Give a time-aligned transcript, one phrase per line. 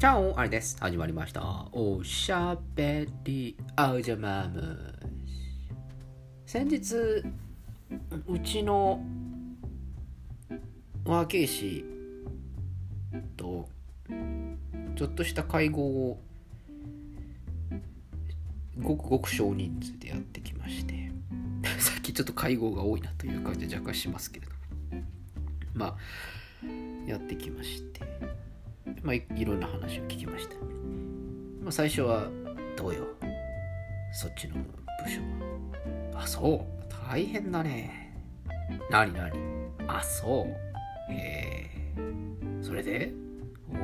[0.00, 0.78] チャオあれです。
[0.80, 1.66] 始まりました。
[1.72, 4.94] おしゃべりあうじゃまむ
[6.46, 6.94] 先日、
[8.26, 9.04] うちの
[11.04, 11.84] 和慶師
[13.36, 13.68] と
[14.96, 16.18] ちょっとした会合を
[18.80, 21.12] ごくごく少人数でやってきまして
[21.78, 24.52] さっきちょっと会合が多いなという感じで若干しますけれど
[24.96, 25.04] も
[25.74, 25.98] まあ
[27.06, 28.00] やってきまして
[29.02, 30.56] まあいろんな話を聞きました、
[31.62, 32.28] まあ、最初は
[32.76, 33.06] 「どうよ。
[34.12, 35.20] そっちの部署
[36.16, 36.80] は」あそう。
[37.10, 38.14] 大変だね。
[38.90, 39.32] 何何？
[39.88, 40.46] あそ
[41.08, 41.12] う。
[41.12, 41.92] へえ。
[42.62, 43.12] それで？
[43.72, 43.76] お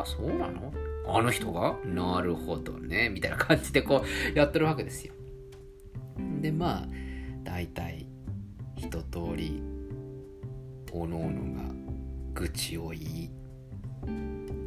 [0.00, 0.72] おそうなの？
[1.06, 1.76] あの人が？
[1.84, 3.08] なるほどね。
[3.08, 5.14] みたいな感じでこうやってるわけですよ。
[6.40, 6.88] でまあ
[7.44, 8.06] 大体
[8.76, 9.62] 一通り
[10.92, 11.62] おのおのが
[12.38, 13.30] 愚痴を言い。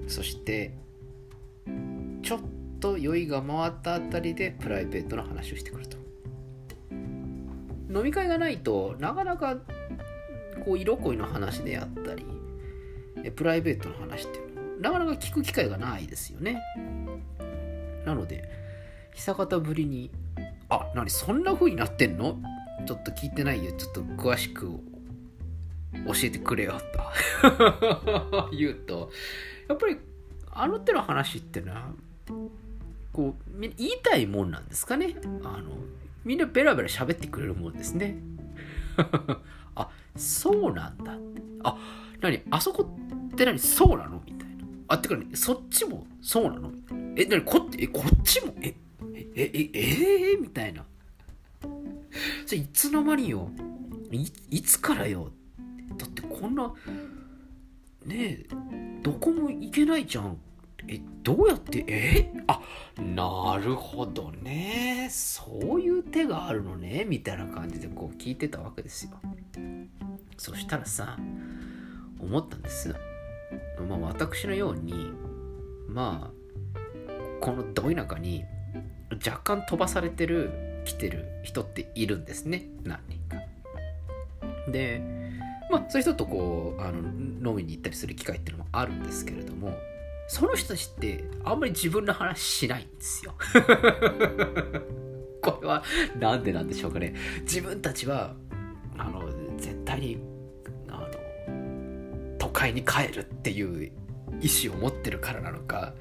[0.08, 0.74] そして
[2.22, 2.40] ちょっ
[2.82, 5.98] と酔いが回ったあたりでプライベートの話をしてくると。
[6.92, 9.58] 飲み会がないとなかなか
[10.66, 12.26] こう色恋の話であったり
[13.32, 16.62] プライベートの話っていうのなかなか聞く機会がないですよね。
[18.06, 18.50] なので
[19.14, 20.12] 久方ぶりに
[20.70, 22.38] 「あ何そんな風になってんの？
[22.86, 23.72] ちょっと聞いてないよ。
[23.74, 24.72] ちょっと詳しく
[26.06, 26.80] 教えてくれよ
[27.42, 28.50] と。
[28.56, 29.12] 言うと。
[29.68, 29.98] やっぱり
[30.52, 31.90] あの手の話ってのは
[33.14, 35.16] こうみ言いたいもんなんですかね。
[35.44, 35.78] あの
[36.24, 38.18] みんなベラベラ喋ってくれるもんですね。
[39.76, 41.42] あそうなんだって。
[41.64, 41.78] あ
[42.22, 42.96] 何あそこ
[43.32, 43.58] って何？
[43.60, 44.22] そうなの？
[44.26, 44.56] みたいな。
[44.88, 46.70] あってか、ね、そっちもそうなの？
[46.70, 48.54] みたいなえ何こえこっちも？
[48.62, 48.76] え
[49.14, 50.38] えええええ？
[50.38, 50.86] みたいな。
[52.46, 53.50] それいつの間によ？
[54.12, 55.32] いいつからよ？
[55.98, 56.74] だってこんな
[58.06, 58.48] ねえ
[59.04, 60.38] どこも行けないじゃん。
[60.88, 61.86] えどうやって？
[61.88, 62.34] え？
[62.48, 62.60] あ
[63.00, 65.08] なるほどね。
[65.12, 67.06] そういう手があるのね。
[67.08, 69.12] みたいな感じでこう聞いてたわけですよ。
[70.38, 71.18] そしたらさ
[72.20, 72.96] 思ったんです
[73.88, 75.12] まあ私のように
[75.88, 77.12] まあ
[77.42, 78.44] このど田舎に
[79.24, 82.66] 若干飛ばされてる来てる人っているんですね。
[82.84, 83.38] 何人か。
[84.72, 85.21] で
[85.72, 87.00] まあそういう人とこうあの
[87.52, 89.74] 飲みに行ったりする機会っていうのもあるんですけれども
[90.28, 93.34] その人たちってあんまり自分の話しないんですよ。
[95.42, 95.84] これは
[96.20, 97.16] なんでなんでしょうかね。
[97.42, 98.36] 自分たちは
[98.98, 99.28] あの
[99.58, 100.18] 絶対に
[100.88, 101.10] あ
[101.48, 103.92] の都会に帰るっていう
[104.42, 105.94] 意思を持ってるからなのか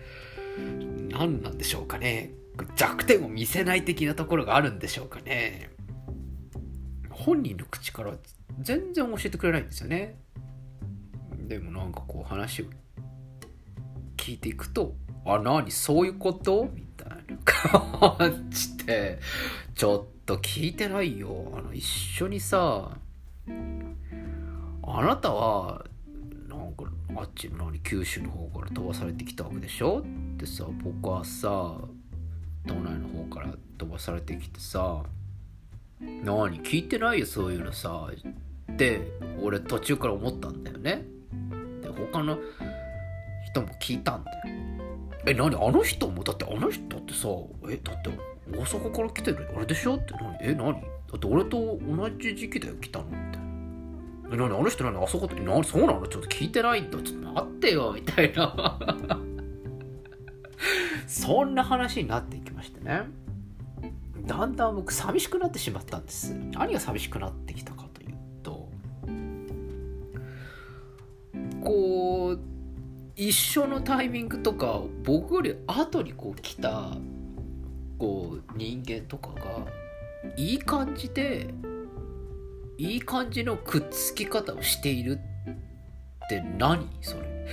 [1.08, 2.32] 何なんでしょうかね。
[2.76, 5.70] 弱点を見せない的なところがあるんでしょうかね。
[7.10, 8.12] 本人の口から
[8.60, 10.16] 全然教えてくれないんですよね
[11.48, 12.66] でもなんかこう話を
[14.16, 14.94] 聞いていくと
[15.24, 15.70] 「あ何？
[15.70, 17.36] そういうこと?」みたいな
[18.18, 19.18] 感じで
[19.74, 22.96] 「ちょっと聞いてないよあの一緒にさ
[24.82, 25.84] あなたは
[26.48, 26.84] なんか
[27.16, 31.48] あっちの何九州の方から飛ばされてきたわけでしょ?」ってさ僕はさ
[32.66, 35.02] 都内の方から飛ばされてきてさ
[36.00, 36.60] 何？
[36.62, 38.08] 聞いてないよそういうのさ
[38.80, 41.04] って俺途中から思ったんだよね。
[41.82, 42.38] で他の
[43.44, 44.38] 人も聞いたんだよ。
[45.26, 45.54] え何？
[45.54, 46.24] あの人も？
[46.24, 47.28] だってあの人ってさ
[47.68, 48.10] えだって
[48.50, 49.50] 大阪から来てる？
[49.54, 49.96] あれでしょ？
[49.96, 50.14] って。
[50.14, 50.34] 何？
[50.40, 50.72] え何？
[50.72, 50.80] だ
[51.14, 53.38] って俺と同じ時期だよ来たのみたいな
[54.32, 54.58] え何？
[54.58, 55.04] あの人何？
[55.04, 55.42] あそこって？
[55.42, 55.62] 何？
[55.62, 56.06] そうなの？
[56.06, 58.78] ちょっと聞いてないんだちょっと待ってよみたいな。
[61.06, 63.02] そんな話になっていきましてね。
[64.24, 66.34] だんだん僕寂しくなってしまったんです。
[66.52, 67.79] 何が寂しくなってきたか。
[71.64, 72.40] こう
[73.16, 76.92] 一緒のタイミングとか僕より後にこう来た
[77.98, 79.66] こう人間とかが
[80.36, 81.48] いい感じで
[82.78, 86.88] いい感じのくっつき方をしているって何？
[87.02, 87.46] それ。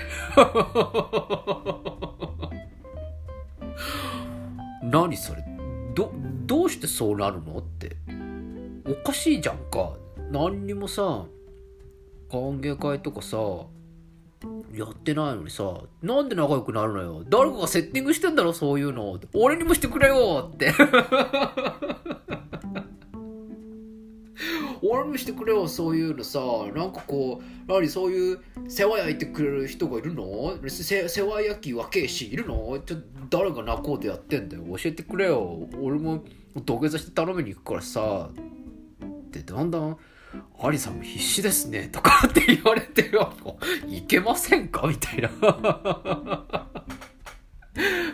[4.89, 5.43] 何それ？
[5.93, 6.13] ど
[6.45, 7.97] どうしてそうなるのって。
[8.89, 9.97] おかしいじゃんか。
[10.31, 11.25] 何にもさ
[12.31, 13.37] 歓迎会とかさ
[14.73, 17.23] やってないのにさなんで仲良くなるのよ？
[17.29, 19.19] 誰かがセッティングしてんだろそういうの。
[19.33, 20.73] 俺にもしてくれよって。
[24.83, 26.39] 俺にもしてくれよそういうのさ。
[26.75, 27.87] なんかこう何？
[27.89, 30.57] そういう世話焼いてくれる人がいるの？
[30.67, 32.79] 世話焼き若えしいるの？
[32.85, 32.97] ちょ
[33.29, 34.63] 誰が仲人やってんだよ。
[34.77, 35.67] 教えてくれよ。
[35.81, 36.23] 俺も
[36.65, 38.29] 土下座して頼みに行くからさ。
[39.03, 39.97] ってだんだん
[40.61, 43.11] アリさんも必死ですねとかって言われて
[43.87, 44.87] いけませんか？
[44.87, 45.29] みたいな。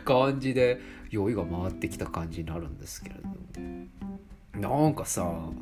[0.06, 3.16] 感じで酔いが回ってきた感じになるんですけれ
[4.54, 5.54] どなんかさあの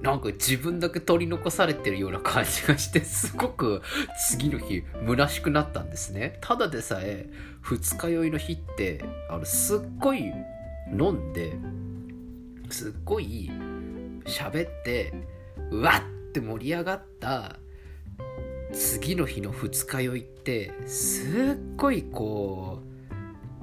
[0.00, 3.82] なんか自分だけ取り残されてるような感じがしてすごく
[4.28, 6.38] 次の日虚しくなったんですね。
[6.40, 7.28] ただでさえ
[7.60, 10.32] 二日酔いの日ってあのすっごい
[10.92, 11.56] 飲んで
[12.72, 13.50] すっごい
[14.24, 15.12] 喋って
[15.70, 17.56] うわって盛り上がった
[18.72, 22.80] 次の日の二日酔いってすっごいこ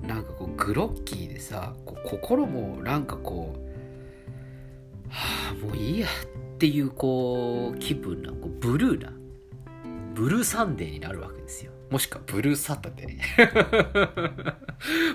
[0.04, 3.70] うなんかこうグロッキーでさ心もなんかこう
[5.10, 9.12] はあもういいやっていうこう気分なこうブルーな
[10.14, 11.72] ブルーサンデーになるわけですよ。
[11.90, 14.56] もしくはブルーサタデー。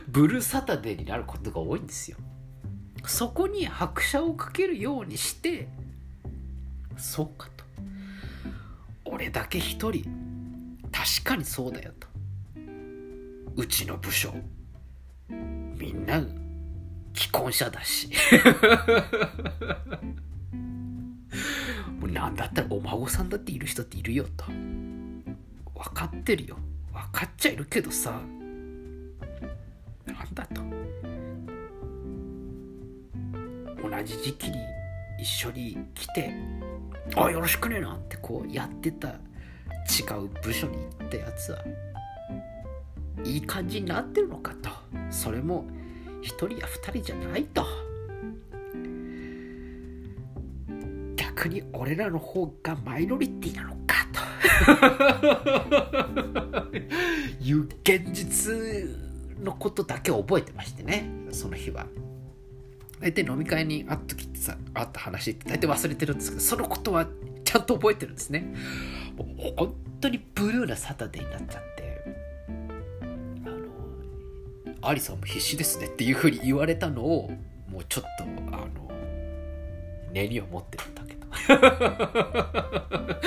[0.09, 2.17] ブルーサタデーになることが多いんですよ。
[3.07, 5.69] そこに拍車をかけるようにして
[6.97, 7.65] そうかと。
[9.05, 10.05] 俺だけ一人
[10.91, 12.09] 確かにそうだよと。
[13.57, 14.35] うちの部署
[15.29, 16.21] みんな
[17.15, 18.11] 既婚者だし。
[22.01, 24.47] も うなんだったらお孫さんだっている人っているよと。
[24.47, 26.57] 分かってるよ。
[26.93, 28.21] 分かっちゃいるけどさ。
[30.07, 30.63] なんだと。
[33.91, 34.57] 同じ時期に
[35.21, 36.33] 一緒に来て
[37.17, 39.13] 「あよろしくね」なんてこうやってた違
[40.25, 41.65] う部署に行ったやつは
[43.25, 44.71] いい感じになってるのかと。
[45.11, 45.65] それも
[46.23, 47.65] 1人や2人じゃないと。
[51.17, 54.21] 逆に俺らの方がマイノリティなのかと。
[57.41, 58.53] いう現実
[59.43, 61.87] のことだけ覚えてましてねその日は。
[63.01, 67.07] 大体飲み会に会った時ってさ会った話って大体忘れてるんですけどそのことは
[67.45, 68.55] ちゃんと覚えてるんですね。
[69.17, 72.05] もう本当にブルーなサタデーになっちゃって
[73.47, 73.49] あ
[74.83, 77.31] のアリさんも必死ですねっていうふうに言われたのを
[77.71, 78.69] もうちょっとあの
[80.13, 81.25] 根には持ってるんだけど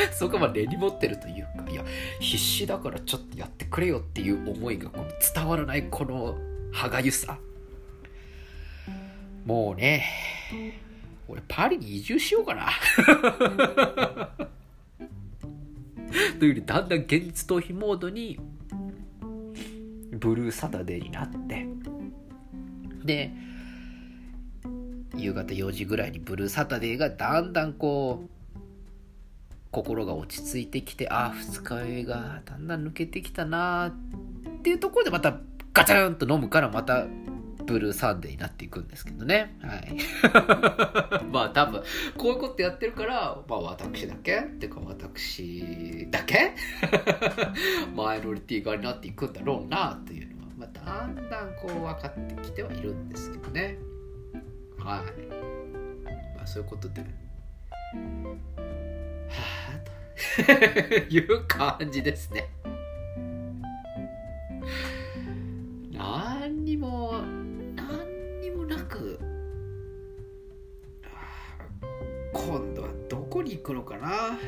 [0.13, 1.83] そこは根に持ってるというかいや
[2.19, 6.37] 必死だからちょっとやってくれよっていう思いがこの伝わらないこの
[6.71, 7.37] 歯がゆさ。
[9.47, 10.03] もうね、
[11.25, 12.67] 俺パリに移住しようかな。
[16.37, 18.37] というよりだんだん現実逃避モードに
[20.11, 21.65] ブルーサタデーになって
[23.05, 23.31] で
[25.15, 28.29] 夕方4時ぐらいにブルーサタデーがだんだんこう
[29.71, 33.93] 心が落ち着いてきてああ二日酔いがだんだん抜けてきたなっ
[34.61, 35.39] ていうところでまた
[35.71, 37.05] ガチャンと飲むからまた
[37.67, 39.55] ブルサンデーになっていくんですけどね。
[39.61, 39.97] はい。
[41.31, 41.83] まあ多分、
[42.17, 44.39] こういうことやってるから、まあ私だけ？
[44.39, 46.55] っていうか私だけ？
[47.93, 53.77] マイノリティ側になっていくんだろうなというのは、まあだんだんこう分かってきてはいるんですけどね。
[54.79, 55.27] はい。
[56.37, 62.49] まあそういうことで、はぁという感じですね。
[73.37, 74.39] こに行くのかな。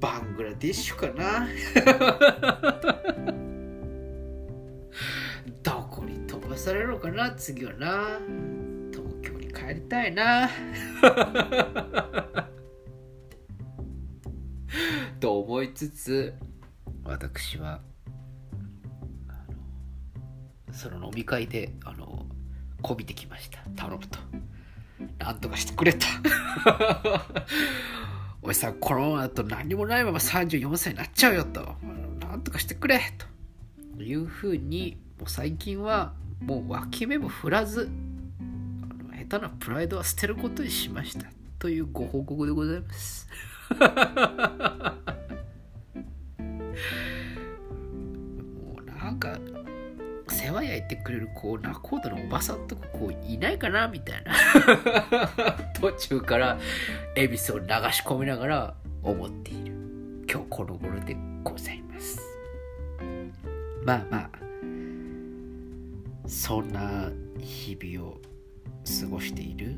[0.00, 1.48] バングラディッシュかな。
[5.62, 8.20] どこに飛ばされるのかな次はな。
[8.92, 10.50] 東京に帰りたいな。
[15.20, 16.34] と思いつつ
[17.02, 17.80] 私は
[20.70, 22.26] その飲み会であの
[22.82, 23.60] こびてきました。
[23.74, 24.18] 頼むと。
[25.18, 26.06] なんとかしてくれた。
[28.42, 31.76] おいさん、コロナと何もないまま34歳になっちゃうよと。
[32.20, 33.00] なんとかしてくれ
[33.96, 37.88] というふうに、もう最近はもう脇目も振らず、
[38.40, 41.26] あの下手なプライドは捨てることにしました
[41.58, 43.28] というご報告でございます。
[43.70, 43.86] も
[48.78, 49.38] うなんか
[50.54, 54.32] 世話焼いてくれるこう仲人のおばさんとかこういないかなみたいな。
[55.74, 56.58] 途中から
[57.16, 59.74] 恵比寿を流し込みながら思っている。
[60.30, 62.20] 今日この頃でございます。
[63.84, 64.30] まあまあ
[66.26, 68.20] そんな日々を
[69.00, 69.76] 過ごしている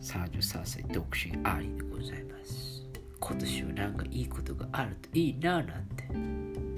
[0.00, 2.86] 33歳独身ありでございます。
[3.18, 6.69] 今年はなんかいいことがあるといいななんて。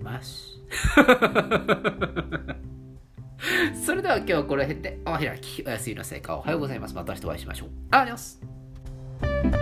[0.00, 0.60] ます。
[3.84, 6.94] それでは今日はこれを経てお開きお休みの成果おはようございます。
[6.94, 7.68] また明日お会いしましょう。
[7.90, 8.26] ありがとうござ
[9.38, 9.59] います。